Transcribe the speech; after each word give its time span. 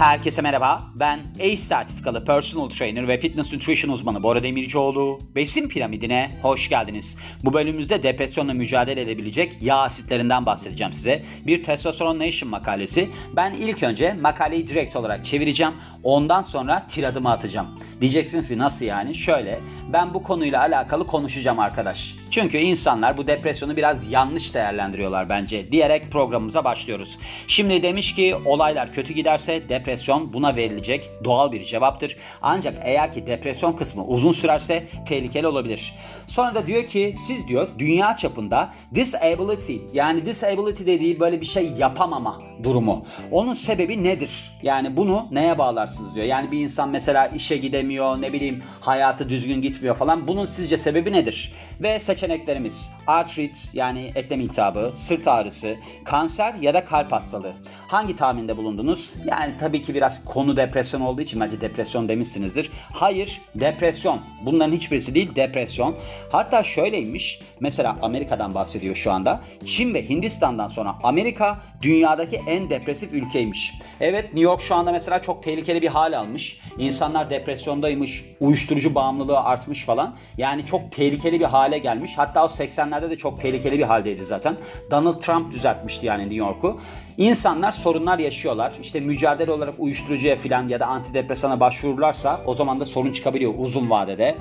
Herkese 0.00 0.42
merhaba. 0.42 0.82
Ben 0.94 1.20
ACE 1.40 1.56
sertifikalı 1.56 2.24
personal 2.24 2.68
trainer 2.68 3.08
ve 3.08 3.20
fitness 3.20 3.52
nutrition 3.52 3.92
uzmanı 3.92 4.22
Bora 4.22 4.42
Demircioğlu. 4.42 5.20
Besin 5.34 5.68
piramidine 5.68 6.30
hoş 6.42 6.68
geldiniz. 6.68 7.18
Bu 7.44 7.52
bölümümüzde 7.52 8.02
depresyonla 8.02 8.54
mücadele 8.54 9.00
edebilecek 9.00 9.56
yağ 9.60 9.76
asitlerinden 9.76 10.46
bahsedeceğim 10.46 10.92
size. 10.92 11.22
Bir 11.46 11.62
Testosterone 11.62 12.26
Nation 12.26 12.50
makalesi. 12.50 13.08
Ben 13.36 13.52
ilk 13.52 13.82
önce 13.82 14.12
makaleyi 14.12 14.66
direkt 14.66 14.96
olarak 14.96 15.24
çevireceğim. 15.24 15.72
Ondan 16.02 16.42
sonra 16.42 16.86
tiradımı 16.88 17.30
atacağım. 17.30 17.66
Diyeceksiniz 18.00 18.48
ki 18.48 18.58
nasıl 18.58 18.84
yani? 18.84 19.14
Şöyle, 19.14 19.60
ben 19.92 20.14
bu 20.14 20.22
konuyla 20.22 20.60
alakalı 20.60 21.06
konuşacağım 21.06 21.58
arkadaş. 21.58 22.14
Çünkü 22.30 22.58
insanlar 22.58 23.16
bu 23.16 23.26
depresyonu 23.26 23.76
biraz 23.76 24.12
yanlış 24.12 24.54
değerlendiriyorlar 24.54 25.28
bence 25.28 25.72
diyerek 25.72 26.12
programımıza 26.12 26.64
başlıyoruz. 26.64 27.18
Şimdi 27.48 27.82
demiş 27.82 28.14
ki 28.14 28.36
olaylar 28.44 28.92
kötü 28.92 29.12
giderse 29.12 29.68
depresyon 29.68 29.89
buna 30.32 30.56
verilecek 30.56 31.10
doğal 31.24 31.52
bir 31.52 31.64
cevaptır. 31.64 32.16
Ancak 32.42 32.74
eğer 32.82 33.12
ki 33.12 33.26
depresyon 33.26 33.72
kısmı 33.72 34.04
uzun 34.04 34.32
sürerse 34.32 34.88
tehlikeli 35.08 35.46
olabilir. 35.46 35.94
Sonra 36.26 36.54
da 36.54 36.66
diyor 36.66 36.86
ki 36.86 37.12
siz 37.26 37.48
diyor 37.48 37.68
dünya 37.78 38.16
çapında 38.16 38.72
disability 38.94 39.76
yani 39.92 40.24
disability 40.24 40.86
dediği 40.86 41.20
böyle 41.20 41.40
bir 41.40 41.46
şey 41.46 41.72
yapamama 41.78 42.40
durumu. 42.62 43.04
Onun 43.30 43.54
sebebi 43.54 44.04
nedir? 44.04 44.52
Yani 44.62 44.96
bunu 44.96 45.26
neye 45.30 45.58
bağlarsınız 45.58 46.14
diyor. 46.14 46.26
Yani 46.26 46.52
bir 46.52 46.60
insan 46.60 46.88
mesela 46.88 47.26
işe 47.26 47.56
gidemiyor, 47.56 48.22
ne 48.22 48.32
bileyim 48.32 48.62
hayatı 48.80 49.28
düzgün 49.28 49.62
gitmiyor 49.62 49.96
falan. 49.96 50.28
Bunun 50.28 50.44
sizce 50.44 50.78
sebebi 50.78 51.12
nedir? 51.12 51.52
Ve 51.80 51.98
seçeneklerimiz 51.98 52.90
artrit 53.06 53.70
yani 53.72 54.12
eklem 54.14 54.40
iltihabı, 54.40 54.90
sırt 54.94 55.28
ağrısı, 55.28 55.76
kanser 56.04 56.54
ya 56.54 56.74
da 56.74 56.84
kalp 56.84 57.12
hastalığı. 57.12 57.54
Hangi 57.88 58.14
tahminde 58.14 58.56
bulundunuz? 58.56 59.14
Yani 59.26 59.54
tabii 59.60 59.79
ki 59.82 59.94
biraz 59.94 60.24
konu 60.24 60.56
depresyon 60.56 61.00
olduğu 61.00 61.22
için 61.22 61.40
bence 61.40 61.60
depresyon 61.60 62.08
demişsinizdir. 62.08 62.70
Hayır, 62.92 63.40
depresyon. 63.54 64.20
Bunların 64.46 64.72
hiçbirisi 64.72 65.14
değil, 65.14 65.34
depresyon. 65.36 65.96
Hatta 66.32 66.62
şöyleymiş. 66.62 67.40
Mesela 67.60 67.98
Amerika'dan 68.02 68.54
bahsediyor 68.54 68.94
şu 68.94 69.12
anda. 69.12 69.40
Çin 69.64 69.94
ve 69.94 70.08
Hindistan'dan 70.08 70.68
sonra 70.68 70.94
Amerika 71.02 71.60
dünyadaki 71.82 72.40
en 72.46 72.70
depresif 72.70 73.12
ülkeymiş. 73.12 73.74
Evet 74.00 74.24
New 74.24 74.40
York 74.40 74.62
şu 74.62 74.74
anda 74.74 74.92
mesela 74.92 75.22
çok 75.22 75.42
tehlikeli 75.42 75.82
bir 75.82 75.88
hal 75.88 76.18
almış. 76.18 76.60
İnsanlar 76.78 77.30
depresyondaymış, 77.30 78.24
uyuşturucu 78.40 78.94
bağımlılığı 78.94 79.40
artmış 79.40 79.84
falan. 79.84 80.16
Yani 80.38 80.66
çok 80.66 80.92
tehlikeli 80.92 81.40
bir 81.40 81.44
hale 81.44 81.78
gelmiş. 81.78 82.12
Hatta 82.16 82.44
o 82.44 82.48
80'lerde 82.48 83.10
de 83.10 83.18
çok 83.18 83.40
tehlikeli 83.40 83.78
bir 83.78 83.84
haldeydi 83.84 84.24
zaten. 84.24 84.56
Donald 84.90 85.20
Trump 85.20 85.52
düzeltmişti 85.52 86.06
yani 86.06 86.22
New 86.22 86.36
York'u. 86.36 86.80
İnsanlar 87.18 87.72
sorunlar 87.72 88.18
yaşıyorlar. 88.18 88.72
İşte 88.82 89.00
mücadele 89.00 89.52
olarak 89.52 89.69
uyuşturucuya 89.78 90.36
falan 90.36 90.68
ya 90.68 90.80
da 90.80 90.86
antidepresana 90.86 91.60
başvururlarsa 91.60 92.40
o 92.46 92.54
zaman 92.54 92.80
da 92.80 92.86
sorun 92.86 93.12
çıkabiliyor 93.12 93.52
uzun 93.58 93.90
vadede. 93.90 94.36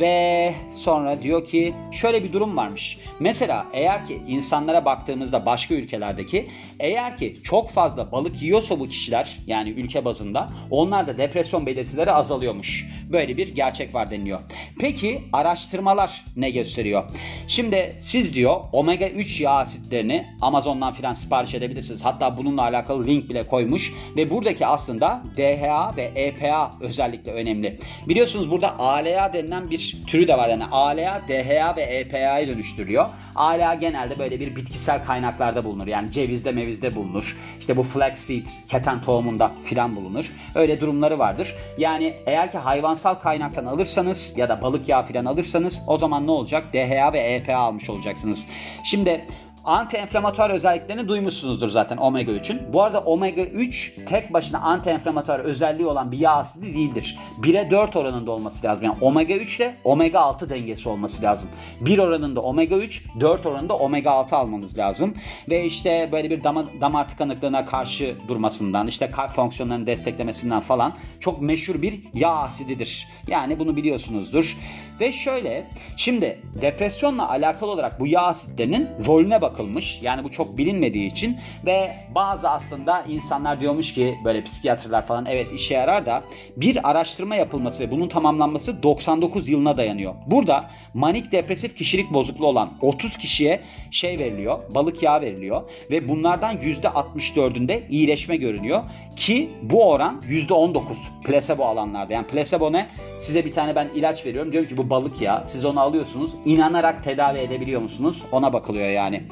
Ve 0.00 0.54
sonra 0.72 1.22
diyor 1.22 1.44
ki 1.44 1.74
şöyle 1.92 2.24
bir 2.24 2.32
durum 2.32 2.56
varmış. 2.56 2.98
Mesela 3.20 3.66
eğer 3.72 4.06
ki 4.06 4.22
insanlara 4.28 4.84
baktığımızda 4.84 5.46
başka 5.46 5.74
ülkelerdeki 5.74 6.50
eğer 6.80 7.16
ki 7.16 7.36
çok 7.44 7.70
fazla 7.70 8.12
balık 8.12 8.42
yiyorsa 8.42 8.80
bu 8.80 8.88
kişiler 8.88 9.38
yani 9.46 9.70
ülke 9.70 10.04
bazında 10.04 10.48
onlarda 10.70 11.18
depresyon 11.18 11.66
belirtileri 11.66 12.12
azalıyormuş. 12.12 12.86
Böyle 13.12 13.36
bir 13.36 13.48
gerçek 13.48 13.94
var 13.94 14.10
deniliyor. 14.10 14.40
Peki 14.80 15.22
araştırmalar 15.32 16.24
ne 16.36 16.50
gösteriyor? 16.50 17.04
Şimdi 17.46 17.96
siz 18.00 18.34
diyor 18.34 18.60
omega 18.72 19.08
3 19.08 19.40
yağ 19.40 19.50
asitlerini 19.50 20.26
Amazon'dan 20.40 20.92
filan 20.92 21.12
sipariş 21.12 21.54
edebilirsiniz. 21.54 22.04
Hatta 22.04 22.36
bununla 22.36 22.62
alakalı 22.62 23.06
link 23.06 23.30
bile 23.30 23.46
koymuş 23.46 23.92
ve 24.16 24.30
buradaki 24.30 24.59
aslında 24.66 25.22
DHA 25.36 25.96
ve 25.96 26.02
EPA 26.02 26.72
özellikle 26.80 27.32
önemli. 27.32 27.78
Biliyorsunuz 28.08 28.50
burada 28.50 28.78
ALA 28.78 29.32
denilen 29.32 29.70
bir 29.70 29.96
türü 30.06 30.28
de 30.28 30.38
var. 30.38 30.48
Yani 30.48 30.64
ALA, 30.64 31.22
DHA 31.28 31.76
ve 31.76 31.82
EPA'yı 31.82 32.48
dönüştürüyor. 32.48 33.06
ALA 33.34 33.74
genelde 33.74 34.18
böyle 34.18 34.40
bir 34.40 34.56
bitkisel 34.56 35.04
kaynaklarda 35.04 35.64
bulunur. 35.64 35.86
Yani 35.86 36.10
cevizde 36.10 36.52
mevizde 36.52 36.96
bulunur. 36.96 37.36
İşte 37.60 37.76
bu 37.76 37.82
flaxseed, 37.82 38.46
keten 38.68 39.02
tohumunda 39.02 39.52
filan 39.62 39.96
bulunur. 39.96 40.32
Öyle 40.54 40.80
durumları 40.80 41.18
vardır. 41.18 41.54
Yani 41.78 42.14
eğer 42.26 42.50
ki 42.50 42.58
hayvansal 42.58 43.14
kaynaktan 43.14 43.64
alırsanız 43.64 44.34
ya 44.36 44.48
da 44.48 44.62
balık 44.62 44.88
yağı 44.88 45.02
filan 45.04 45.24
alırsanız 45.24 45.82
o 45.86 45.98
zaman 45.98 46.26
ne 46.26 46.30
olacak? 46.30 46.72
DHA 46.72 47.12
ve 47.12 47.20
EPA 47.20 47.54
almış 47.54 47.90
olacaksınız. 47.90 48.48
Şimdi 48.84 49.26
anti-enflamatuar 49.64 50.50
özelliklerini 50.50 51.08
duymuşsunuzdur 51.08 51.68
zaten 51.68 51.96
omega 51.96 52.32
3'ün. 52.32 52.72
Bu 52.72 52.82
arada 52.82 53.00
omega 53.00 53.42
3 53.42 53.92
tek 54.06 54.32
başına 54.32 54.58
anti-enflamatuar 54.58 55.40
özelliği 55.40 55.88
olan 55.88 56.12
bir 56.12 56.18
yağ 56.18 56.32
asidi 56.32 56.74
değildir. 56.74 57.18
1'e 57.42 57.70
4 57.70 57.96
oranında 57.96 58.30
olması 58.30 58.66
lazım. 58.66 58.84
Yani 58.84 58.96
omega 59.00 59.34
3 59.34 59.56
ile 59.56 59.76
omega 59.84 60.20
6 60.20 60.50
dengesi 60.50 60.88
olması 60.88 61.22
lazım. 61.22 61.48
1 61.80 61.98
oranında 61.98 62.40
omega 62.40 62.76
3, 62.76 63.04
4 63.20 63.46
oranında 63.46 63.76
omega 63.76 64.10
6 64.10 64.36
almanız 64.36 64.78
lazım. 64.78 65.14
Ve 65.50 65.64
işte 65.64 66.08
böyle 66.12 66.30
bir 66.30 66.44
damar, 66.44 66.66
damar 66.80 67.08
tıkanıklığına 67.08 67.64
karşı 67.64 68.16
durmasından, 68.28 68.86
işte 68.86 69.10
kalp 69.10 69.30
fonksiyonlarını 69.30 69.86
desteklemesinden 69.86 70.60
falan 70.60 70.94
çok 71.20 71.42
meşhur 71.42 71.82
bir 71.82 72.02
yağ 72.14 72.30
asididir. 72.30 73.08
Yani 73.28 73.58
bunu 73.58 73.76
biliyorsunuzdur. 73.76 74.56
Ve 75.00 75.12
şöyle, 75.12 75.66
şimdi 75.96 76.42
depresyonla 76.62 77.30
alakalı 77.30 77.70
olarak 77.70 78.00
bu 78.00 78.06
yağ 78.06 78.20
asitlerinin 78.20 78.88
rolüne 79.06 79.42
bakılmış. 79.60 80.02
Yani 80.02 80.24
bu 80.24 80.30
çok 80.30 80.58
bilinmediği 80.58 81.10
için 81.10 81.36
ve 81.66 81.96
bazı 82.14 82.50
aslında 82.50 83.04
insanlar 83.08 83.60
diyormuş 83.60 83.92
ki 83.92 84.14
böyle 84.24 84.44
psikiyatrlar 84.44 85.06
falan 85.06 85.26
evet 85.26 85.52
işe 85.52 85.74
yarar 85.74 86.06
da 86.06 86.22
bir 86.56 86.90
araştırma 86.90 87.36
yapılması 87.36 87.82
ve 87.82 87.90
bunun 87.90 88.08
tamamlanması 88.08 88.82
99 88.82 89.48
yılına 89.48 89.76
dayanıyor. 89.76 90.14
Burada 90.26 90.70
manik 90.94 91.32
depresif 91.32 91.76
kişilik 91.76 92.12
bozukluğu 92.12 92.46
olan 92.46 92.72
30 92.80 93.16
kişiye 93.16 93.60
şey 93.90 94.18
veriliyor, 94.18 94.58
balık 94.74 95.02
yağı 95.02 95.20
veriliyor 95.20 95.62
ve 95.90 96.08
bunlardan 96.08 96.56
%64'ünde 96.56 97.88
iyileşme 97.88 98.36
görünüyor 98.36 98.82
ki 99.16 99.50
bu 99.62 99.90
oran 99.90 100.22
%19 100.28 100.82
plasebo 101.24 101.64
alanlarda. 101.64 102.12
Yani 102.12 102.26
plasebo 102.26 102.72
ne? 102.72 102.86
Size 103.16 103.44
bir 103.44 103.52
tane 103.52 103.74
ben 103.74 103.88
ilaç 103.94 104.26
veriyorum. 104.26 104.52
Diyorum 104.52 104.68
ki 104.68 104.76
bu 104.76 104.90
balık 104.90 105.20
yağı. 105.20 105.46
Siz 105.46 105.64
onu 105.64 105.80
alıyorsunuz. 105.80 106.34
İnanarak 106.44 107.04
tedavi 107.04 107.38
edebiliyor 107.38 107.80
musunuz? 107.80 108.22
Ona 108.32 108.52
bakılıyor 108.52 108.88
yani. 108.88 109.22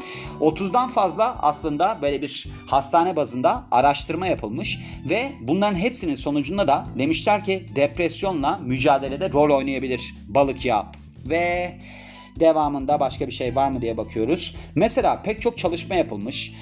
30'dan 0.40 0.88
fazla 0.88 1.36
aslında 1.42 1.98
böyle 2.02 2.22
bir 2.22 2.46
hastane 2.66 3.16
bazında 3.16 3.64
araştırma 3.70 4.26
yapılmış 4.26 4.78
ve 5.08 5.32
bunların 5.40 5.76
hepsinin 5.76 6.14
sonucunda 6.14 6.68
da 6.68 6.86
demişler 6.98 7.44
ki 7.44 7.66
depresyonla 7.76 8.60
mücadelede 8.64 9.32
rol 9.32 9.56
oynayabilir 9.56 10.14
balık 10.28 10.64
yağı. 10.64 10.84
Ve 11.26 11.78
devamında 12.40 13.00
başka 13.00 13.26
bir 13.26 13.32
şey 13.32 13.56
var 13.56 13.70
mı 13.70 13.82
diye 13.82 13.96
bakıyoruz. 13.96 14.56
Mesela 14.74 15.22
pek 15.22 15.42
çok 15.42 15.58
çalışma 15.58 15.94
yapılmış 15.94 16.52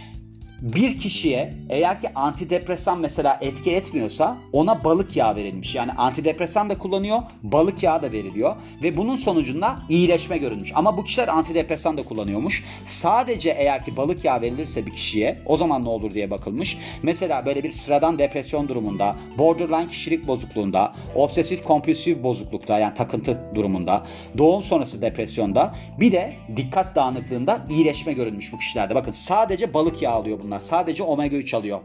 bir 0.63 0.97
kişiye 0.97 1.55
eğer 1.69 2.01
ki 2.01 2.09
antidepresan 2.15 3.01
mesela 3.01 3.39
etki 3.41 3.71
etmiyorsa 3.73 4.37
ona 4.53 4.85
balık 4.85 5.17
yağı 5.17 5.37
verilmiş. 5.37 5.75
Yani 5.75 5.93
antidepresan 5.93 6.71
da 6.71 6.79
kullanıyor, 6.79 7.19
balık 7.43 7.83
yağı 7.83 8.03
da 8.03 8.13
veriliyor 8.13 8.57
ve 8.83 8.97
bunun 8.97 9.17
sonucunda 9.17 9.79
iyileşme 9.89 10.39
görülmüş. 10.39 10.73
Ama 10.75 10.97
bu 10.97 11.05
kişiler 11.05 11.29
antidepresan 11.29 11.97
da 11.97 12.03
kullanıyormuş. 12.03 12.65
Sadece 12.85 13.51
eğer 13.51 13.85
ki 13.85 13.97
balık 13.97 14.25
yağı 14.25 14.41
verilirse 14.41 14.87
bir 14.87 14.93
kişiye 14.93 15.39
o 15.47 15.57
zaman 15.57 15.85
ne 15.85 15.89
olur 15.89 16.15
diye 16.15 16.31
bakılmış. 16.31 16.79
Mesela 17.03 17.47
böyle 17.47 17.65
bir 17.65 17.73
sıradan 17.73 18.19
depresyon 18.19 18.69
durumunda, 18.69 19.17
borderline 19.39 19.89
kişilik 19.89 20.27
bozukluğunda, 20.27 20.95
obsesif 21.15 21.65
kompulsif 21.65 22.23
bozuklukta 22.23 22.79
yani 22.79 22.95
takıntı 22.95 23.41
durumunda, 23.55 24.07
doğum 24.39 24.63
sonrası 24.63 25.03
depresyonda 25.03 25.75
bir 26.01 26.13
de 26.13 26.37
dikkat 26.57 26.97
dağınıklığında 26.97 27.67
iyileşme 27.71 28.13
görülmüş 28.13 28.53
bu 28.53 28.59
kişilerde. 28.59 28.95
Bakın 28.95 29.13
sadece 29.13 29.75
balık 29.75 30.03
yağı 30.03 30.15
alıyor 30.15 30.39
bunlar. 30.47 30.61
Sadece 30.61 31.03
omega 31.03 31.37
3 31.37 31.55
alıyor. 31.55 31.81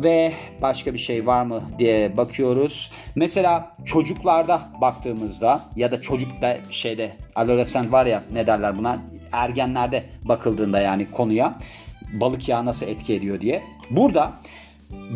Ve 0.00 0.32
başka 0.62 0.94
bir 0.94 0.98
şey 0.98 1.26
var 1.26 1.42
mı 1.42 1.62
diye 1.78 2.16
bakıyoruz. 2.16 2.92
Mesela 3.14 3.68
çocuklarda 3.84 4.68
baktığımızda 4.80 5.60
ya 5.76 5.92
da 5.92 6.00
çocuk 6.00 6.42
da 6.42 6.56
şeyde 6.70 7.12
adolescent 7.34 7.92
var 7.92 8.06
ya 8.06 8.22
ne 8.30 8.46
derler 8.46 8.78
buna 8.78 8.98
ergenlerde 9.32 10.04
bakıldığında 10.24 10.80
yani 10.80 11.10
konuya 11.10 11.58
balık 12.12 12.48
yağı 12.48 12.64
nasıl 12.64 12.86
etki 12.86 13.14
ediyor 13.14 13.40
diye. 13.40 13.62
Burada 13.90 14.32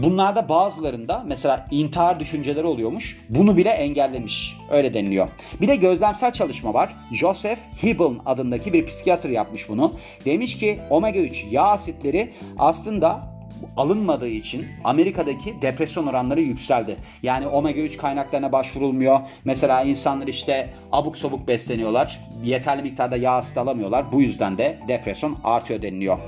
Bunlarda 0.02 0.48
bazılarında 0.48 1.24
mesela 1.26 1.66
intihar 1.70 2.20
düşünceleri 2.20 2.66
oluyormuş. 2.66 3.20
Bunu 3.28 3.56
bile 3.56 3.70
engellemiş. 3.70 4.56
Öyle 4.70 4.94
deniliyor. 4.94 5.28
Bir 5.60 5.68
de 5.68 5.76
gözlemsel 5.76 6.32
çalışma 6.32 6.74
var. 6.74 6.96
Joseph 7.12 7.58
Hibben 7.82 8.18
adındaki 8.26 8.72
bir 8.72 8.86
psikiyatr 8.86 9.28
yapmış 9.28 9.68
bunu. 9.68 9.92
Demiş 10.24 10.58
ki 10.58 10.80
omega 10.90 11.20
3 11.20 11.46
yağ 11.50 11.62
asitleri 11.62 12.32
aslında 12.58 13.31
alınmadığı 13.76 14.28
için 14.28 14.66
Amerika'daki 14.84 15.62
depresyon 15.62 16.06
oranları 16.06 16.40
yükseldi. 16.40 16.96
Yani 17.22 17.46
omega 17.46 17.80
3 17.80 17.96
kaynaklarına 17.96 18.52
başvurulmuyor. 18.52 19.20
Mesela 19.44 19.82
insanlar 19.82 20.26
işte 20.26 20.70
abuk 20.92 21.18
sabuk 21.18 21.48
besleniyorlar. 21.48 22.20
Yeterli 22.44 22.82
miktarda 22.82 23.16
yağ 23.16 23.32
asit 23.32 23.58
alamıyorlar. 23.58 24.12
Bu 24.12 24.22
yüzden 24.22 24.58
de 24.58 24.78
depresyon 24.88 25.38
artıyor 25.44 25.82
deniliyor. 25.82 26.18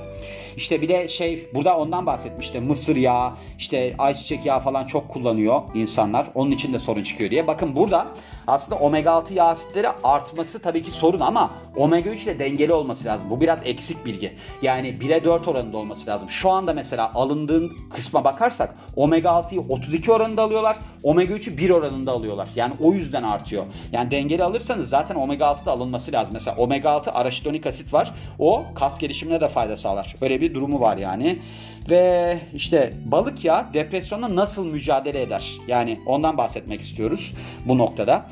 İşte 0.57 0.81
bir 0.81 0.89
de 0.89 1.07
şey 1.07 1.49
burada 1.53 1.77
ondan 1.77 2.05
bahsetmişti. 2.05 2.59
Mısır 2.59 2.95
yağı, 2.95 3.33
işte 3.57 3.95
ayçiçek 3.97 4.45
yağı 4.45 4.59
falan 4.59 4.85
çok 4.85 5.09
kullanıyor 5.09 5.61
insanlar. 5.73 6.27
Onun 6.35 6.51
için 6.51 6.73
de 6.73 6.79
sorun 6.79 7.03
çıkıyor 7.03 7.31
diye. 7.31 7.47
Bakın 7.47 7.75
burada 7.75 8.07
aslında 8.47 8.79
omega 8.79 9.11
6 9.11 9.33
yağ 9.33 9.45
asitleri 9.45 9.89
artması 10.03 10.61
tabii 10.61 10.83
ki 10.83 10.91
sorun 10.91 11.19
ama 11.19 11.51
omega 11.75 12.09
3 12.09 12.23
ile 12.23 12.39
dengeli 12.39 12.73
olması 12.73 13.07
lazım. 13.07 13.29
Bu 13.29 13.41
biraz 13.41 13.59
eksik 13.65 14.05
bilgi. 14.05 14.35
Yani 14.61 14.87
1'e 14.87 15.23
4 15.23 15.47
oranında 15.47 15.77
olması 15.77 16.09
lazım. 16.09 16.29
Şu 16.29 16.49
anda 16.49 16.73
mesela 16.73 17.11
alındığın 17.13 17.71
kısma 17.89 18.23
bakarsak 18.23 18.75
omega 18.95 19.29
6'yı 19.29 19.61
32 19.69 20.11
oranında 20.11 20.41
alıyorlar. 20.41 20.77
Omega 21.03 21.33
3'ü 21.33 21.57
1 21.57 21.69
oranında 21.69 22.11
alıyorlar. 22.11 22.49
Yani 22.55 22.73
o 22.79 22.93
yüzden 22.93 23.23
artıyor. 23.23 23.65
Yani 23.91 24.11
dengeli 24.11 24.43
alırsanız 24.43 24.89
zaten 24.89 25.15
omega 25.15 25.45
6 25.45 25.65
da 25.65 25.71
alınması 25.71 26.11
lazım. 26.11 26.33
Mesela 26.33 26.57
omega 26.57 26.89
6 26.89 27.11
araşidonik 27.11 27.67
asit 27.67 27.93
var. 27.93 28.13
O 28.39 28.63
kas 28.75 28.99
gelişimine 28.99 29.41
de 29.41 29.47
fayda 29.49 29.77
sağlar. 29.77 30.15
Öyle 30.21 30.41
bir 30.41 30.53
durumu 30.53 30.79
var 30.79 30.97
yani. 30.97 31.39
Ve 31.89 32.37
işte 32.53 32.93
balık 33.05 33.45
ya 33.45 33.69
depresyonla 33.73 34.35
nasıl 34.35 34.65
mücadele 34.65 35.21
eder? 35.21 35.57
Yani 35.67 35.99
ondan 36.05 36.37
bahsetmek 36.37 36.81
istiyoruz 36.81 37.33
bu 37.65 37.77
noktada. 37.77 38.25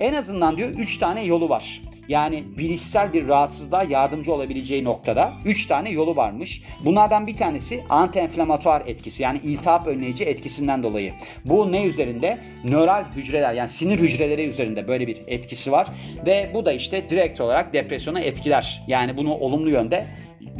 En 0.00 0.14
azından 0.14 0.56
diyor 0.56 0.68
3 0.70 0.98
tane 0.98 1.24
yolu 1.24 1.48
var. 1.48 1.82
Yani 2.08 2.44
bilişsel 2.58 3.12
bir 3.12 3.28
rahatsızlığa 3.28 3.82
yardımcı 3.82 4.32
olabileceği 4.32 4.84
noktada 4.84 5.32
3 5.44 5.66
tane 5.66 5.90
yolu 5.90 6.16
varmış. 6.16 6.62
Bunlardan 6.84 7.26
bir 7.26 7.36
tanesi 7.36 7.84
anti-enflamatuar 7.90 8.82
etkisi 8.86 9.22
yani 9.22 9.38
iltihap 9.44 9.86
önleyici 9.86 10.24
etkisinden 10.24 10.82
dolayı. 10.82 11.12
Bu 11.44 11.72
ne 11.72 11.84
üzerinde? 11.84 12.38
Nöral 12.64 13.04
hücreler 13.16 13.54
yani 13.54 13.68
sinir 13.68 13.98
hücreleri 13.98 14.46
üzerinde 14.46 14.88
böyle 14.88 15.06
bir 15.06 15.18
etkisi 15.26 15.72
var. 15.72 15.88
Ve 16.26 16.50
bu 16.54 16.66
da 16.66 16.72
işte 16.72 17.08
direkt 17.08 17.40
olarak 17.40 17.74
depresyona 17.74 18.20
etkiler. 18.20 18.84
Yani 18.86 19.16
bunu 19.16 19.34
olumlu 19.34 19.70
yönde 19.70 20.06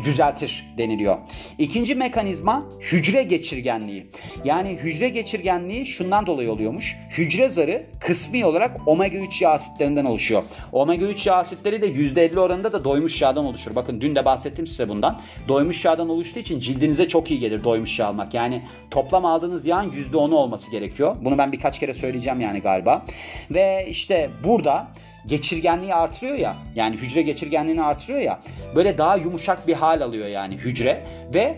düzeltir 0.05 0.75
deniliyor. 0.79 1.19
İkinci 1.59 1.95
mekanizma 1.95 2.67
hücre 2.81 3.23
geçirgenliği. 3.23 4.07
Yani 4.45 4.71
hücre 4.71 5.09
geçirgenliği 5.09 5.87
şundan 5.87 6.27
dolayı 6.27 6.53
oluyormuş. 6.53 6.97
Hücre 7.11 7.51
zarı 7.51 7.87
kısmi 8.01 8.45
olarak 8.45 8.89
omega 8.89 9.19
3 9.19 9.43
yağ 9.43 9.51
asitlerinden 9.51 10.05
oluşuyor. 10.05 10.43
Omega 10.73 11.07
3 11.07 11.27
yağ 11.27 11.35
asitleri 11.35 11.83
de 11.83 11.89
%50 11.89 12.41
oranında 12.41 12.73
da 12.73 12.85
doymuş 12.85 13.23
yağdan 13.23 13.45
oluşur. 13.45 13.75
Bakın 13.75 14.01
dün 14.01 14.15
de 14.15 14.25
bahsettim 14.25 14.67
size 14.67 14.89
bundan. 14.89 15.21
Doymuş 15.49 15.85
yağdan 15.85 16.09
oluştuğu 16.09 16.41
için 16.41 16.61
cildinize 16.61 17.09
çok 17.09 17.31
iyi 17.31 17.41
gelir 17.41 17.65
doymuş 17.65 17.99
yağ 17.99 18.07
almak. 18.07 18.35
Yani 18.35 18.63
toplam 18.91 19.25
aldığınız 19.25 19.67
yağın 19.67 19.91
%10'u 19.91 20.37
olması 20.37 20.71
gerekiyor. 20.71 21.17
Bunu 21.21 21.39
ben 21.39 21.53
birkaç 21.53 21.79
kere 21.79 21.95
söyleyeceğim 21.95 22.41
yani 22.41 22.61
galiba. 22.61 23.05
Ve 23.51 23.87
işte 23.91 24.31
burada 24.45 24.89
geçirgenliği 25.27 25.95
artırıyor 25.95 26.39
ya 26.39 26.57
yani 26.75 26.97
hücre 26.97 27.23
geçirgenliğini 27.23 27.83
artırıyor 27.83 28.21
ya 28.21 28.41
böyle 28.75 28.99
daha 28.99 29.17
yumuşak 29.17 29.67
bir 29.67 29.75
hal 29.75 30.01
alıyor 30.01 30.27
yani 30.29 30.55
hücre 30.55 31.07
ve 31.35 31.57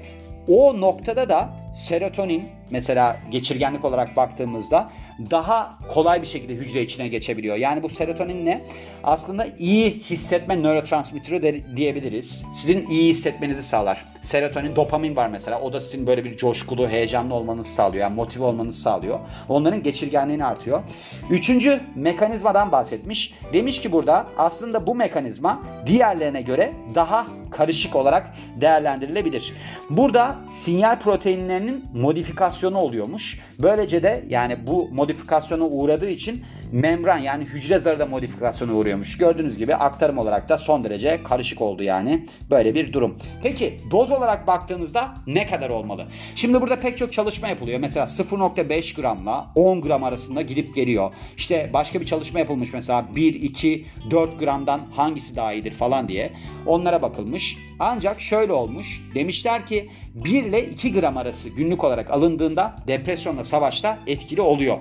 o 0.48 0.80
noktada 0.80 1.28
da 1.28 1.50
serotonin 1.74 2.57
mesela 2.70 3.16
geçirgenlik 3.30 3.84
olarak 3.84 4.16
baktığımızda 4.16 4.90
daha 5.30 5.78
kolay 5.88 6.22
bir 6.22 6.26
şekilde 6.26 6.54
hücre 6.54 6.82
içine 6.82 7.08
geçebiliyor. 7.08 7.56
Yani 7.56 7.82
bu 7.82 7.88
serotonin 7.88 8.46
ne? 8.46 8.64
Aslında 9.04 9.46
iyi 9.58 9.90
hissetme 9.90 10.62
nörotransmitteri 10.62 11.42
de 11.42 11.76
diyebiliriz. 11.76 12.44
Sizin 12.54 12.86
iyi 12.86 13.10
hissetmenizi 13.10 13.62
sağlar. 13.62 14.04
Serotonin, 14.20 14.76
dopamin 14.76 15.16
var 15.16 15.28
mesela. 15.28 15.60
O 15.60 15.72
da 15.72 15.80
sizin 15.80 16.06
böyle 16.06 16.24
bir 16.24 16.36
coşkulu, 16.36 16.88
heyecanlı 16.88 17.34
olmanızı 17.34 17.70
sağlıyor. 17.70 18.02
Yani 18.02 18.14
motive 18.14 18.44
olmanızı 18.44 18.80
sağlıyor. 18.80 19.18
Onların 19.48 19.82
geçirgenliğini 19.82 20.44
artıyor. 20.44 20.82
Üçüncü 21.30 21.80
mekanizmadan 21.94 22.72
bahsetmiş. 22.72 23.34
Demiş 23.52 23.80
ki 23.80 23.92
burada 23.92 24.26
aslında 24.36 24.86
bu 24.86 24.94
mekanizma 24.94 25.62
diğerlerine 25.86 26.42
göre 26.42 26.72
daha 26.94 27.26
karışık 27.50 27.96
olarak 27.96 28.34
değerlendirilebilir. 28.60 29.52
Burada 29.90 30.36
sinyal 30.50 30.98
proteinlerinin 30.98 31.84
modifikasyonu 31.94 32.57
oluyormuş. 32.66 33.38
Böylece 33.58 34.02
de 34.02 34.24
yani 34.28 34.56
bu 34.66 34.88
modifikasyona 34.92 35.64
uğradığı 35.64 36.10
için 36.10 36.44
membran 36.72 37.18
yani 37.18 37.44
hücre 37.44 37.80
zarı 37.80 37.98
da 38.00 38.06
modifikasyona 38.06 38.72
uğruyormuş. 38.74 39.18
Gördüğünüz 39.18 39.58
gibi 39.58 39.74
aktarım 39.74 40.18
olarak 40.18 40.48
da 40.48 40.58
son 40.58 40.84
derece 40.84 41.22
karışık 41.22 41.62
oldu 41.62 41.82
yani. 41.82 42.26
Böyle 42.50 42.74
bir 42.74 42.92
durum. 42.92 43.16
Peki 43.42 43.80
doz 43.90 44.12
olarak 44.12 44.46
baktığımızda 44.46 45.14
ne 45.26 45.46
kadar 45.46 45.70
olmalı? 45.70 46.06
Şimdi 46.34 46.60
burada 46.60 46.80
pek 46.80 46.98
çok 46.98 47.12
çalışma 47.12 47.48
yapılıyor. 47.48 47.80
Mesela 47.80 48.06
0.5 48.06 49.00
gramla 49.00 49.46
10 49.54 49.80
gram 49.80 50.04
arasında 50.04 50.42
gidip 50.42 50.74
geliyor. 50.74 51.12
İşte 51.36 51.70
başka 51.72 52.00
bir 52.00 52.06
çalışma 52.06 52.38
yapılmış 52.38 52.72
mesela 52.72 53.06
1, 53.16 53.34
2, 53.34 53.86
4 54.10 54.38
gramdan 54.38 54.80
hangisi 54.96 55.36
daha 55.36 55.52
iyidir 55.52 55.72
falan 55.72 56.08
diye. 56.08 56.32
Onlara 56.66 57.02
bakılmış. 57.02 57.58
Ancak 57.78 58.20
şöyle 58.20 58.52
olmuş. 58.52 59.02
Demişler 59.14 59.66
ki 59.66 59.90
1 60.14 60.44
ile 60.44 60.66
2 60.66 60.92
gram 60.92 61.16
arası 61.16 61.48
günlük 61.48 61.84
olarak 61.84 62.10
alındığında 62.48 62.76
depresyonla 62.86 63.44
savaşta 63.44 63.98
etkili 64.06 64.40
oluyor. 64.40 64.78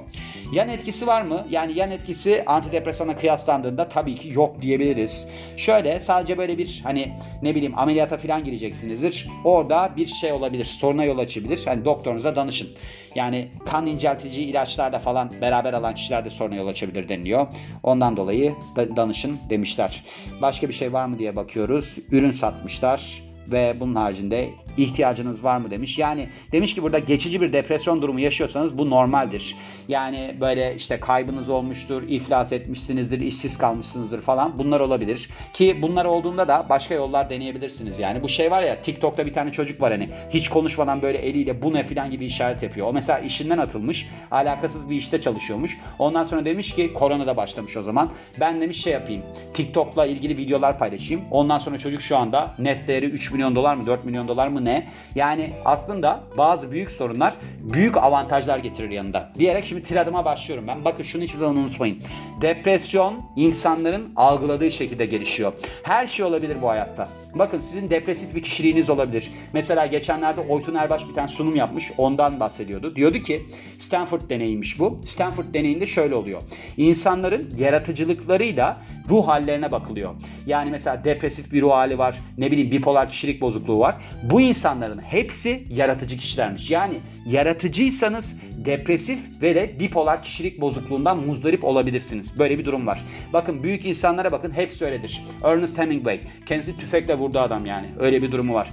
Yan 0.54 0.70
etkisi 0.70 1.08
var 1.08 1.22
mı? 1.22 1.46
Yani 1.50 1.74
yan 1.76 1.92
etkisi 1.92 2.44
antidepresana 2.46 3.16
kıyaslandığında 3.16 3.90
tabii 3.90 4.16
ki 4.16 4.34
yok 4.34 4.62
diyebiliriz. 4.62 5.30
Şöyle 5.58 6.00
sadece 6.00 6.38
böyle 6.38 6.58
bir 6.58 6.82
hani 6.84 7.14
ne 7.42 7.56
bileyim 7.56 7.74
ameliyata 7.78 8.18
falan 8.18 8.44
gireceksinizdir. 8.44 9.28
Orada 9.44 9.94
bir 9.98 10.06
şey 10.06 10.32
olabilir. 10.32 10.66
Soruna 10.66 11.04
yol 11.04 11.18
açabilir. 11.18 11.62
Hani 11.66 11.86
doktorunuza 11.86 12.36
danışın. 12.36 12.70
Yani 13.16 13.48
kan 13.66 13.88
inceltici 13.88 14.44
ilaçlarla 14.44 15.00
falan 15.00 15.32
beraber 15.42 15.74
alan 15.74 15.96
kişiler 15.96 16.26
de 16.26 16.30
soruna 16.30 16.56
yol 16.56 16.68
açabilir 16.68 17.10
deniliyor. 17.10 17.48
Ondan 17.84 18.18
dolayı 18.18 18.56
da 18.76 18.96
danışın 18.96 19.40
demişler. 19.50 20.04
Başka 20.42 20.68
bir 20.68 20.74
şey 20.74 20.94
var 20.94 21.06
mı 21.06 21.20
diye 21.20 21.36
bakıyoruz. 21.36 21.98
Ürün 22.12 22.32
satmışlar 22.32 23.27
ve 23.52 23.76
bunun 23.80 23.96
haricinde 23.96 24.50
ihtiyacınız 24.78 25.44
var 25.44 25.58
mı 25.58 25.72
demiş. 25.72 25.98
Yani 25.98 26.30
demiş 26.52 26.76
ki 26.76 26.84
burada 26.84 27.00
geçici 27.00 27.42
bir 27.42 27.54
depresyon 27.54 28.02
durumu 28.02 28.20
yaşıyorsanız 28.20 28.78
bu 28.78 28.90
normaldir. 28.90 29.56
Yani 29.88 30.36
böyle 30.42 30.76
işte 30.76 31.00
kaybınız 31.00 31.50
olmuştur, 31.50 32.04
iflas 32.08 32.54
etmişsinizdir, 32.54 33.20
işsiz 33.20 33.58
kalmışsınızdır 33.58 34.22
falan 34.22 34.58
bunlar 34.58 34.80
olabilir. 34.80 35.30
Ki 35.54 35.80
bunlar 35.82 36.06
olduğunda 36.06 36.48
da 36.48 36.66
başka 36.70 36.96
yollar 36.96 37.30
deneyebilirsiniz 37.30 38.00
yani. 38.00 38.24
Bu 38.24 38.30
şey 38.30 38.52
var 38.52 38.64
ya 38.64 38.82
TikTok'ta 38.82 39.26
bir 39.26 39.34
tane 39.34 39.52
çocuk 39.52 39.82
var 39.82 39.92
hani 39.92 40.10
hiç 40.30 40.50
konuşmadan 40.50 41.02
böyle 41.02 41.18
eliyle 41.18 41.62
bu 41.62 41.74
ne 41.74 41.84
filan 41.84 42.12
gibi 42.12 42.26
işaret 42.26 42.64
yapıyor. 42.64 42.88
O 42.88 42.94
mesela 42.94 43.20
işinden 43.20 43.58
atılmış, 43.58 44.10
alakasız 44.32 44.90
bir 44.90 44.96
işte 44.96 45.22
çalışıyormuş. 45.22 45.78
Ondan 46.00 46.24
sonra 46.24 46.46
demiş 46.46 46.76
ki 46.76 46.94
korona 46.94 47.28
da 47.28 47.38
başlamış 47.38 47.78
o 47.78 47.84
zaman. 47.84 48.12
Ben 48.40 48.62
demiş 48.62 48.82
şey 48.82 48.94
yapayım. 48.94 49.24
TikTok'la 49.54 50.06
ilgili 50.06 50.38
videolar 50.38 50.78
paylaşayım. 50.78 51.24
Ondan 51.32 51.58
sonra 51.58 51.78
çocuk 51.78 52.02
şu 52.02 52.18
anda 52.18 52.56
net 52.60 52.88
değeri 52.88 53.06
3 53.06 53.32
milyon 53.38 53.56
dolar 53.56 53.76
mı 53.76 53.86
4 53.86 54.06
milyon 54.06 54.28
dolar 54.28 54.48
mı 54.48 54.66
ne? 54.66 54.88
Yani 55.16 55.54
aslında 55.66 56.20
bazı 56.38 56.72
büyük 56.72 56.92
sorunlar 56.92 57.36
büyük 57.60 57.98
avantajlar 57.98 58.58
getirir 58.58 58.90
yanında. 58.90 59.30
Diyerek 59.40 59.66
şimdi 59.66 59.84
tiradıma 59.84 60.26
başlıyorum 60.26 60.68
ben. 60.68 60.86
Bakın 60.86 61.04
şunu 61.04 61.24
hiçbir 61.24 61.38
zaman 61.38 61.56
unutmayın. 61.56 62.04
Depresyon 62.42 63.22
insanların 63.36 64.14
algıladığı 64.16 64.72
şekilde 64.72 65.06
gelişiyor. 65.06 65.54
Her 65.84 66.08
şey 66.08 66.26
olabilir 66.26 66.58
bu 66.62 66.70
hayatta. 66.70 67.08
Bakın 67.40 67.60
sizin 67.60 67.90
depresif 67.90 68.36
bir 68.36 68.42
kişiliğiniz 68.42 68.90
olabilir. 68.90 69.32
Mesela 69.54 69.86
geçenlerde 69.86 70.42
Oytun 70.42 70.76
Erbaş 70.76 71.10
bir 71.10 71.14
tane 71.14 71.28
sunum 71.28 71.56
yapmış. 71.56 71.92
Ondan 71.98 72.40
bahsediyordu. 72.40 72.96
Diyordu 72.96 73.20
ki 73.20 73.46
Stanford 73.78 74.30
deneyiymiş 74.30 74.80
bu. 74.80 74.98
Stanford 75.04 75.54
deneyinde 75.54 75.86
şöyle 75.86 76.16
oluyor. 76.16 76.42
İnsanların 76.78 77.54
yaratıcılıklarıyla 77.58 78.82
ruh 79.10 79.28
hallerine 79.28 79.72
bakılıyor. 79.72 80.14
Yani 80.46 80.72
mesela 80.72 81.04
depresif 81.04 81.52
bir 81.54 81.62
ruh 81.62 81.72
hali 81.72 81.98
var. 81.98 82.20
Ne 82.38 82.52
bileyim 82.52 82.72
bipolar 82.72 83.10
kişilik 83.10 83.42
bozukluğu 83.42 83.80
var. 83.80 83.96
Bu 84.24 84.42
insanların 84.42 85.00
hepsi 85.00 85.64
yaratıcı 85.70 86.18
kişilermiş. 86.18 86.72
Yani 86.72 86.96
yaratıcıysanız 87.26 88.42
depresif 88.66 89.20
ve 89.42 89.56
de 89.56 89.80
bipolar 89.80 90.24
kişilik 90.24 90.62
bozukluğundan 90.62 91.18
muzdarip 91.18 91.64
olabilirsiniz. 91.64 92.40
Böyle 92.40 92.60
bir 92.60 92.66
durum 92.66 92.88
var. 92.88 93.06
Bakın 93.34 93.64
büyük 93.64 93.86
insanlara 93.86 94.32
bakın 94.32 94.52
hepsi 94.52 94.86
öyledir. 94.86 95.22
Ernest 95.44 95.78
Hemingway 95.78 96.20
kendisi 96.46 96.78
tüfekle 96.78 97.18
vurdu 97.18 97.27
adam 97.36 97.66
yani. 97.66 97.90
Öyle 98.00 98.22
bir 98.22 98.32
durumu 98.32 98.54
var. 98.54 98.72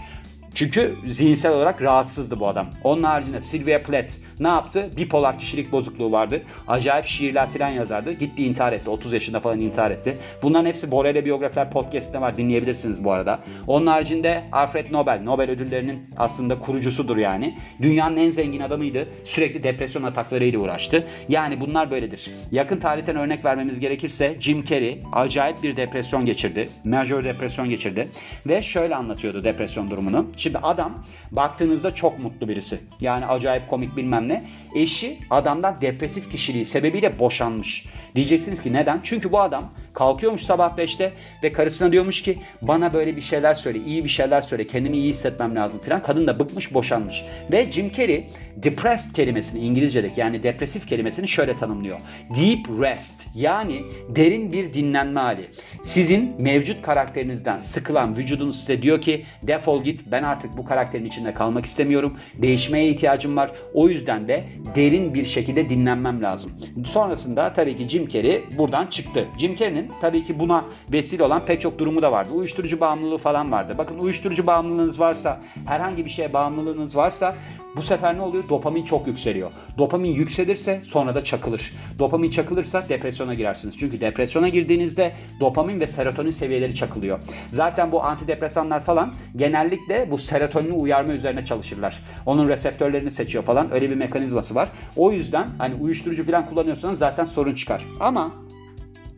Çünkü 0.54 0.94
zihinsel 1.06 1.52
olarak 1.52 1.82
rahatsızdı 1.82 2.40
bu 2.40 2.48
adam. 2.48 2.66
Onun 2.84 3.02
haricinde 3.02 3.40
Sylvia 3.40 3.80
Plath 3.80 4.12
ne 4.40 4.48
yaptı? 4.48 4.90
Bipolar 4.96 5.38
kişilik 5.38 5.72
bozukluğu 5.72 6.12
vardı. 6.12 6.42
Acayip 6.68 7.06
şiirler 7.06 7.50
falan 7.50 7.68
yazardı. 7.68 8.12
Gitti 8.12 8.44
intihar 8.44 8.72
etti. 8.72 8.90
30 8.90 9.12
yaşında 9.12 9.40
falan 9.40 9.60
intihar 9.60 9.90
etti. 9.90 10.18
Bunların 10.42 10.66
hepsi 10.66 10.90
Borel'e 10.90 11.24
biyografiler 11.24 11.70
podcast'te 11.70 12.20
var. 12.20 12.36
Dinleyebilirsiniz 12.36 13.04
bu 13.04 13.12
arada. 13.12 13.40
Onun 13.66 13.86
haricinde 13.86 14.44
Alfred 14.52 14.92
Nobel. 14.92 15.20
Nobel 15.22 15.50
ödüllerinin 15.50 16.08
aslında 16.16 16.58
kurucusudur 16.58 17.16
yani. 17.16 17.58
Dünyanın 17.82 18.16
en 18.16 18.30
zengin 18.30 18.60
adamıydı. 18.60 19.08
Sürekli 19.24 19.62
depresyon 19.62 20.02
ataklarıyla 20.02 20.58
uğraştı. 20.58 21.06
Yani 21.28 21.60
bunlar 21.60 21.90
böyledir. 21.90 22.30
Yakın 22.52 22.78
tarihten 22.78 23.16
örnek 23.16 23.44
vermemiz 23.44 23.80
gerekirse 23.80 24.36
Jim 24.40 24.64
Carrey 24.64 25.00
acayip 25.12 25.62
bir 25.62 25.76
depresyon 25.76 26.26
geçirdi. 26.26 26.68
Major 26.84 27.24
depresyon 27.24 27.68
geçirdi. 27.68 28.08
Ve 28.46 28.62
şöyle 28.62 28.96
anlatıyordu 28.96 29.44
depresyon 29.44 29.90
durumunu. 29.90 30.26
Şimdi 30.44 30.58
adam 30.58 31.04
baktığınızda 31.32 31.94
çok 31.94 32.18
mutlu 32.18 32.48
birisi. 32.48 32.80
Yani 33.00 33.26
acayip 33.26 33.68
komik 33.70 33.96
bilmem 33.96 34.28
ne. 34.28 34.44
Eşi 34.74 35.18
adamdan 35.30 35.80
depresif 35.80 36.30
kişiliği 36.30 36.64
sebebiyle 36.64 37.18
boşanmış. 37.18 37.86
Diyeceksiniz 38.14 38.62
ki 38.62 38.72
neden? 38.72 39.00
Çünkü 39.04 39.32
bu 39.32 39.40
adam 39.40 39.72
kalkıyormuş 39.94 40.42
sabah 40.42 40.78
5'te 40.78 41.12
ve 41.42 41.52
karısına 41.52 41.92
diyormuş 41.92 42.22
ki 42.22 42.38
bana 42.62 42.92
böyle 42.92 43.16
bir 43.16 43.20
şeyler 43.20 43.54
söyle, 43.54 43.78
iyi 43.78 44.04
bir 44.04 44.08
şeyler 44.08 44.40
söyle, 44.40 44.66
kendimi 44.66 44.96
iyi 44.96 45.12
hissetmem 45.12 45.56
lazım 45.56 45.80
falan. 45.80 46.02
Kadın 46.02 46.26
da 46.26 46.40
bıkmış 46.40 46.74
boşanmış. 46.74 47.24
Ve 47.52 47.72
Jim 47.72 47.92
Carrey 47.92 48.28
depressed 48.56 49.14
kelimesini 49.14 49.60
İngilizce'deki 49.60 50.20
yani 50.20 50.42
depresif 50.42 50.88
kelimesini 50.88 51.28
şöyle 51.28 51.56
tanımlıyor. 51.56 52.00
Deep 52.30 52.68
rest 52.80 53.26
yani 53.34 53.82
derin 54.08 54.52
bir 54.52 54.72
dinlenme 54.72 55.20
hali. 55.20 55.50
Sizin 55.82 56.34
mevcut 56.38 56.82
karakterinizden 56.82 57.58
sıkılan 57.58 58.16
vücudunuz 58.16 58.60
size 58.60 58.82
diyor 58.82 59.00
ki 59.00 59.24
defol 59.42 59.84
git 59.84 60.00
ben 60.06 60.22
artık 60.22 60.33
bu 60.56 60.64
karakterin 60.64 61.04
içinde 61.04 61.34
kalmak 61.34 61.64
istemiyorum. 61.64 62.18
Değişmeye 62.42 62.88
ihtiyacım 62.88 63.36
var. 63.36 63.50
O 63.74 63.88
yüzden 63.88 64.28
de 64.28 64.44
derin 64.74 65.14
bir 65.14 65.24
şekilde 65.24 65.70
dinlenmem 65.70 66.22
lazım. 66.22 66.52
Sonrasında 66.84 67.52
tabii 67.52 67.76
ki 67.76 67.88
Jim 67.88 68.08
Carrey 68.08 68.44
buradan 68.58 68.86
çıktı. 68.86 69.28
Jim 69.38 69.54
Carrey'nin 69.54 69.92
tabii 70.00 70.24
ki 70.24 70.38
buna 70.38 70.64
vesile 70.92 71.22
olan 71.22 71.46
pek 71.46 71.60
çok 71.60 71.78
durumu 71.78 72.02
da 72.02 72.12
vardı. 72.12 72.32
Uyuşturucu 72.34 72.80
bağımlılığı 72.80 73.18
falan 73.18 73.52
vardı. 73.52 73.74
Bakın 73.78 73.98
uyuşturucu 73.98 74.46
bağımlılığınız 74.46 75.00
varsa, 75.00 75.40
herhangi 75.66 76.04
bir 76.04 76.10
şeye 76.10 76.32
bağımlılığınız 76.32 76.96
varsa 76.96 77.34
bu 77.76 77.82
sefer 77.82 78.16
ne 78.16 78.22
oluyor? 78.22 78.48
Dopamin 78.48 78.84
çok 78.84 79.06
yükseliyor. 79.06 79.52
Dopamin 79.78 80.10
yükselirse 80.10 80.80
sonra 80.84 81.14
da 81.14 81.24
çakılır. 81.24 81.72
Dopamin 81.98 82.30
çakılırsa 82.30 82.88
depresyona 82.88 83.34
girersiniz. 83.34 83.78
Çünkü 83.78 84.00
depresyona 84.00 84.48
girdiğinizde 84.48 85.12
dopamin 85.40 85.80
ve 85.80 85.86
serotonin 85.86 86.30
seviyeleri 86.30 86.74
çakılıyor. 86.74 87.20
Zaten 87.48 87.92
bu 87.92 88.04
antidepresanlar 88.04 88.80
falan 88.80 89.14
genellikle 89.36 90.10
bu 90.10 90.18
serotonini 90.24 90.72
uyarma 90.72 91.12
üzerine 91.12 91.44
çalışırlar. 91.44 92.02
Onun 92.26 92.48
reseptörlerini 92.48 93.10
seçiyor 93.10 93.44
falan. 93.44 93.74
Öyle 93.74 93.90
bir 93.90 93.96
mekanizması 93.96 94.54
var. 94.54 94.68
O 94.96 95.12
yüzden 95.12 95.48
hani 95.58 95.74
uyuşturucu 95.74 96.24
falan 96.24 96.46
kullanıyorsanız 96.46 96.98
zaten 96.98 97.24
sorun 97.24 97.54
çıkar. 97.54 97.86
Ama 98.00 98.43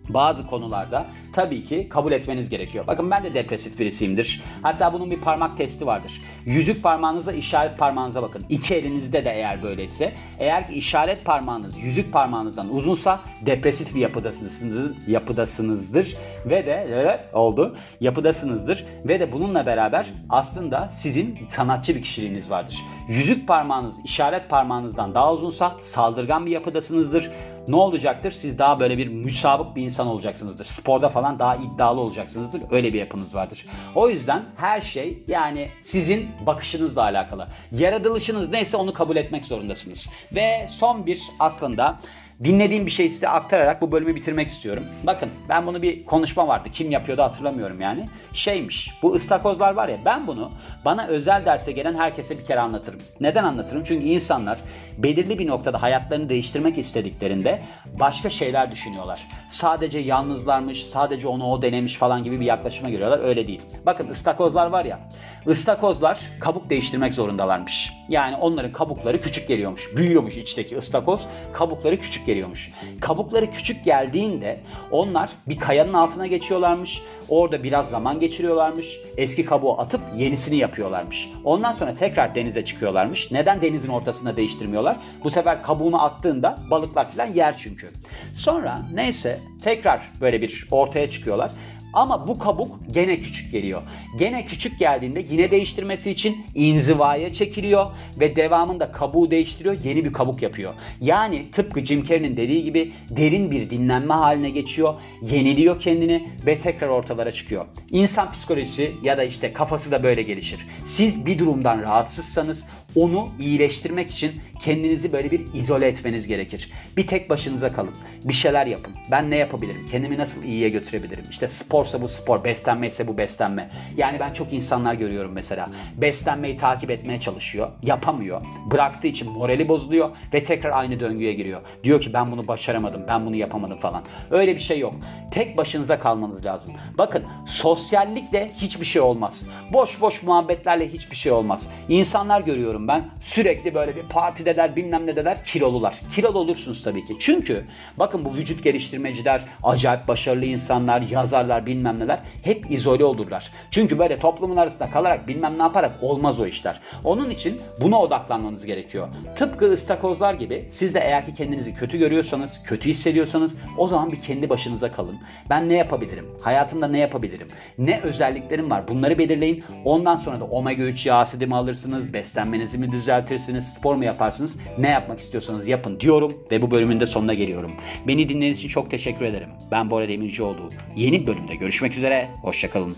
bazı 0.09 0.47
konularda 0.47 1.07
tabii 1.33 1.63
ki 1.63 1.89
kabul 1.89 2.13
etmeniz 2.13 2.51
gerekiyor. 2.51 2.87
Bakın 2.87 3.11
ben 3.11 3.25
de 3.25 3.35
depresif 3.35 3.79
birisiyimdir. 3.79 4.43
Hatta 4.63 4.93
bunun 4.93 5.11
bir 5.11 5.21
parmak 5.21 5.57
testi 5.57 5.87
vardır. 5.87 6.21
Yüzük 6.45 6.83
parmağınızla 6.83 7.33
işaret 7.33 7.79
parmağınıza 7.79 8.23
bakın. 8.23 8.45
İki 8.49 8.75
elinizde 8.75 9.25
de 9.25 9.31
eğer 9.31 9.63
böyleyse. 9.63 10.13
Eğer 10.39 10.69
ki 10.69 10.75
işaret 10.75 11.25
parmağınız 11.25 11.79
yüzük 11.79 12.13
parmağınızdan 12.13 12.75
uzunsa 12.75 13.21
depresif 13.47 13.95
bir 13.95 14.01
yapıdasınız, 14.01 14.93
yapıdasınızdır. 15.07 16.17
Ve 16.47 16.67
de 16.67 16.87
evet, 16.91 17.21
oldu 17.33 17.77
yapıdasınızdır. 18.01 18.85
Ve 19.05 19.21
de 19.21 19.33
bununla 19.33 19.67
beraber 19.67 20.07
aslında 20.29 20.89
sizin 20.89 21.39
sanatçı 21.57 21.95
bir 21.95 22.03
kişiliğiniz 22.03 22.51
vardır. 22.51 22.83
Yüzük 23.09 23.49
parmağınız 23.49 24.05
işaret 24.05 24.51
parmağınızdan 24.51 25.15
daha 25.15 25.33
uzunsa 25.33 25.77
saldırgan 25.83 26.47
bir 26.47 26.51
yapıdasınızdır 26.51 27.31
ne 27.69 27.77
olacaktır? 27.77 28.33
Siz 28.33 28.59
daha 28.59 28.81
böyle 28.81 28.99
bir 28.99 29.09
müsabık 29.09 29.77
bir 29.77 29.83
insan 29.83 30.07
olacaksınızdır. 30.07 30.65
Sporda 30.65 31.09
falan 31.09 31.39
daha 31.39 31.57
iddialı 31.57 32.01
olacaksınızdır. 32.01 32.63
Öyle 32.71 32.93
bir 32.93 32.99
yapınız 32.99 33.35
vardır. 33.35 33.67
O 33.95 34.09
yüzden 34.09 34.43
her 34.57 34.81
şey 34.81 35.23
yani 35.29 35.69
sizin 35.81 36.29
bakışınızla 36.47 37.03
alakalı. 37.03 37.47
Yaratılışınız 37.73 38.49
neyse 38.49 38.77
onu 38.77 38.93
kabul 38.93 39.17
etmek 39.17 39.45
zorundasınız. 39.45 40.09
Ve 40.33 40.67
son 40.69 41.07
bir 41.07 41.23
aslında 41.41 42.01
dinlediğim 42.45 42.87
bir 42.87 42.91
şey 42.91 43.11
size 43.11 43.29
aktararak 43.29 43.83
bu 43.83 43.93
bölümü 43.93 44.15
bitirmek 44.15 44.49
istiyorum. 44.49 44.85
Bakın 45.03 45.31
ben 45.49 45.67
bunu 45.67 45.83
bir 45.83 46.05
konuşma 46.05 46.49
vardı. 46.49 46.69
Kim 46.73 46.91
yapıyordu 46.91 47.23
hatırlamıyorum 47.23 47.81
yani. 47.81 48.09
Şeymiş 48.33 48.93
bu 49.03 49.15
ıstakozlar 49.15 49.75
var 49.75 49.89
ya 49.89 49.97
ben 50.05 50.27
bunu 50.27 50.51
bana 50.85 51.07
özel 51.07 51.47
derse 51.47 51.73
gelen 51.73 51.95
herkese 51.95 52.39
bir 52.39 52.45
kere 52.45 52.61
anlatırım. 52.61 53.01
Neden 53.21 53.45
anlatırım? 53.45 53.83
Çünkü 53.85 54.05
insanlar 54.05 54.59
belirli 54.99 55.39
bir 55.39 55.47
noktada 55.47 55.83
hayatlarını 55.83 56.29
değiştirmek 56.29 56.79
istediklerinde 56.79 57.63
başka 57.99 58.31
şeyler 58.31 58.73
düşünüyorlar. 58.73 59.29
Sadece 59.49 59.99
yalnızlarmış, 59.99 60.85
sadece 60.85 61.29
onu 61.29 61.51
o 61.51 61.63
denemiş 61.63 61.97
falan 61.97 62.25
gibi 62.25 62.41
bir 62.41 62.45
yaklaşıma 62.45 62.91
giriyorlar. 62.91 63.19
Öyle 63.19 63.47
değil. 63.47 63.61
Bakın 63.87 64.09
ıstakozlar 64.09 64.67
var 64.67 64.85
ya. 64.85 65.01
Istakozlar 65.47 66.21
kabuk 66.41 66.71
değiştirmek 66.71 67.15
zorundalarmış. 67.15 67.93
Yani 68.09 68.37
onların 68.37 68.73
kabukları 68.73 69.21
küçük 69.21 69.49
geliyormuş. 69.49 69.97
Büyüyormuş 69.97 70.37
içteki 70.37 70.77
ıstakoz. 70.77 71.27
Kabukları 71.53 72.01
küçük 72.01 72.26
geliyormuş. 72.27 72.73
Kabukları 73.01 73.51
küçük 73.51 73.85
geldiğinde 73.85 74.61
onlar 74.91 75.31
bir 75.47 75.59
kayanın 75.59 75.93
altına 75.93 76.27
geçiyorlarmış. 76.27 77.03
Orada 77.29 77.63
biraz 77.63 77.89
zaman 77.89 78.21
geçiriyorlarmış. 78.21 79.01
Eski 79.17 79.45
kabuğu 79.45 79.81
atıp 79.81 80.01
yenisini 80.17 80.57
yapıyorlarmış. 80.57 81.31
Ondan 81.45 81.73
sonra 81.73 81.95
tekrar 81.95 82.35
denize 82.35 82.65
çıkıyorlarmış. 82.65 83.33
Neden 83.33 83.63
denizin 83.63 83.89
ortasında 83.89 84.37
değiştirmiyorlar? 84.37 84.97
Bu 85.25 85.31
sefer 85.31 85.63
kabuğunu 85.63 86.05
attığında 86.05 86.59
balıklar 86.71 87.11
falan 87.11 87.27
yer 87.27 87.57
çünkü. 87.59 87.91
Sonra 88.35 88.79
neyse 88.95 89.41
tekrar 89.63 90.13
böyle 90.21 90.43
bir 90.43 90.69
ortaya 90.71 91.11
çıkıyorlar. 91.11 91.51
Ama 91.97 92.29
bu 92.29 92.39
kabuk 92.39 92.79
gene 92.91 93.21
küçük 93.21 93.53
geliyor. 93.53 93.83
Gene 94.19 94.47
küçük 94.47 94.79
geldiğinde 94.79 95.25
yine 95.31 95.51
değiştirmesi 95.51 96.11
için 96.11 96.47
inzivaya 96.55 97.33
çekiliyor 97.33 97.87
ve 98.21 98.37
devamında 98.37 98.93
kabuğu 98.93 99.31
değiştiriyor, 99.31 99.77
yeni 99.85 100.05
bir 100.05 100.13
kabuk 100.13 100.43
yapıyor. 100.43 100.75
Yani 101.01 101.51
tıpkı 101.51 101.85
Jim 101.85 102.05
Carrey'nin 102.05 102.37
dediği 102.37 102.65
gibi 102.65 102.93
derin 103.11 103.51
bir 103.51 103.71
dinlenme 103.71 104.15
haline 104.15 104.51
geçiyor, 104.51 104.95
yeniliyor 105.23 105.81
kendini 105.81 106.29
ve 106.47 106.59
tekrar 106.59 106.89
ortalara 106.89 107.33
çıkıyor. 107.33 107.67
İnsan 107.91 108.33
psikolojisi 108.33 108.93
ya 109.03 109.19
da 109.19 109.25
işte 109.25 109.53
kafası 109.53 109.91
da 109.91 110.03
böyle 110.03 110.23
gelişir. 110.23 110.67
Siz 110.85 111.27
bir 111.27 111.39
durumdan 111.39 111.83
rahatsızsanız 111.83 112.65
onu 112.97 113.29
iyileştirmek 113.39 114.11
için 114.11 114.33
kendinizi 114.61 115.13
böyle 115.13 115.31
bir 115.31 115.41
izole 115.55 115.87
etmeniz 115.87 116.27
gerekir. 116.27 116.71
Bir 116.97 117.07
tek 117.07 117.31
başınıza 117.31 117.73
kalın. 117.73 117.95
Bir 118.25 118.33
şeyler 118.33 118.67
yapın. 118.67 118.95
Ben 119.11 119.31
ne 119.31 119.37
yapabilirim? 119.37 119.87
Kendimi 119.91 120.19
nasıl 120.19 120.45
iyiye 120.45 120.69
götürebilirim? 120.69 121.25
İşte 121.31 121.49
sporsa 121.49 122.03
bu 122.03 122.09
spor, 122.09 122.45
beslenme 122.45 122.87
ise 122.87 123.09
bu 123.09 123.19
beslenme. 123.19 123.71
Yani 123.97 124.21
ben 124.21 124.33
çok 124.33 124.53
insanlar 124.53 124.95
görüyorum 124.95 125.33
mesela. 125.33 125.71
Beslenmeyi 125.97 126.57
takip 126.57 126.91
etmeye 126.91 127.21
çalışıyor. 127.21 127.69
Yapamıyor. 127.83 128.43
Bıraktığı 128.71 129.07
için 129.07 129.33
morali 129.33 129.69
bozuluyor 129.69 130.09
ve 130.35 130.45
tekrar 130.45 130.71
aynı 130.71 131.01
döngüye 131.01 131.33
giriyor. 131.33 131.61
Diyor 131.85 132.01
ki 132.01 132.13
ben 132.13 132.33
bunu 132.33 132.49
başaramadım, 132.49 133.03
ben 133.09 133.27
bunu 133.27 133.37
yapamadım 133.37 133.79
falan. 133.79 134.03
Öyle 134.31 134.55
bir 134.55 134.61
şey 134.61 134.79
yok. 134.79 134.95
Tek 135.31 135.57
başınıza 135.57 135.99
kalmanız 135.99 136.45
lazım. 136.45 136.75
Bakın 136.99 137.25
sosyallikle 137.47 138.53
hiçbir 138.57 138.87
şey 138.87 139.03
olmaz. 139.03 139.47
Boş 139.73 140.01
boş 140.01 140.23
muhabbetlerle 140.23 140.93
hiçbir 140.93 141.17
şey 141.17 141.33
olmaz. 141.33 141.71
İnsanlar 141.89 142.41
görüyorum 142.41 142.89
ben 142.89 143.11
sürekli 143.21 143.75
böyle 143.75 143.97
bir 143.97 144.03
partideler 144.03 144.77
bilmem 144.77 145.07
ne 145.07 145.17
deler 145.17 145.45
kilolular. 145.45 146.01
Kilolu 146.15 146.39
olursunuz 146.39 146.83
tabii 146.83 147.07
ki. 147.07 147.17
Çünkü 147.21 147.65
bakın 147.97 148.25
bu 148.25 148.35
vücut 148.35 148.65
geliştirmeciler, 148.65 149.45
acayip 149.63 150.09
başarılı 150.09 150.45
insanlar, 150.45 151.01
yazarlar 151.01 151.67
bilmem 151.67 152.01
neler 152.01 152.21
hep 152.43 152.71
izole 152.71 153.05
olurlar. 153.05 153.53
Çünkü 153.71 153.99
böyle 153.99 154.19
toplumun 154.19 154.57
arasında 154.57 154.91
kalarak 154.91 155.29
bilmem 155.29 155.59
ne 155.59 155.63
yaparak 155.63 156.03
olmaz 156.03 156.41
o 156.41 156.47
işler. 156.47 156.81
Onun 157.05 157.31
için 157.31 157.61
buna 157.81 158.01
odaklanmanız 158.01 158.67
gerekiyor. 158.67 159.09
Tıpkı 159.35 159.73
ıstakozlar 159.73 160.35
gibi 160.35 160.65
siz 160.69 160.95
de 160.95 161.01
eğer 161.01 161.27
ki 161.27 161.35
kendinizi 161.35 161.75
kötü 161.75 161.99
görüyorsanız, 161.99 162.63
kötü 162.65 162.91
hissediyorsanız 162.91 163.57
o 163.79 163.89
zaman 163.89 164.13
bir 164.13 164.21
kendi 164.21 164.51
başınıza 164.51 164.93
kalın. 164.93 165.16
Ben 165.51 165.69
ne 165.69 165.75
yapabilirim? 165.75 166.27
Hayatımda 166.41 166.89
ne 166.89 166.99
yapabilirim? 166.99 167.49
Ne 167.79 168.01
özelliklerim 168.01 168.71
var? 168.71 168.89
Bunları 168.89 169.19
belirleyin. 169.19 169.65
Ondan 169.85 170.17
sonra 170.17 170.41
da 170.41 170.45
omega 170.45 170.83
3 170.83 171.07
yağ 171.07 171.15
asidi 171.15 171.47
mi 171.47 171.57
alırsınız? 171.57 172.13
Beslenmenizi 172.13 172.79
mi 172.79 172.93
düzeltirsiniz? 172.93 173.73
Spor 173.73 173.95
mu 173.95 174.05
yaparsınız? 174.05 174.59
Ne 174.79 174.89
yapmak 174.89 175.21
istiyorsanız 175.21 175.69
yapın 175.69 176.01
diyorum 176.01 176.35
ve 176.51 176.63
bu 176.63 176.71
bölümün 176.71 177.01
de 177.01 177.07
sonuna 177.07 177.35
geliyorum. 177.35 177.73
Beni 178.09 178.29
dinlediğiniz 178.29 178.59
için 178.59 178.69
çok 178.69 178.91
teşekkür 178.91 179.25
ederim. 179.25 179.49
Ben 179.71 179.91
Bora 179.91 180.09
Demircioğlu. 180.09 180.71
Yeni 180.97 181.27
bölümde 181.27 181.55
görüşmek 181.55 181.97
üzere. 181.97 182.29
Hoşçakalın. 182.43 182.97